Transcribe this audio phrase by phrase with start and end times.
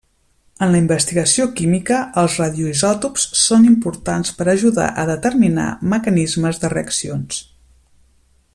[0.67, 7.43] En la investigació química els radioisòtops són importants per ajudar a determinar mecanismes de reaccions.